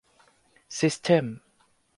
[0.77, 1.37] ซิสเท็มส์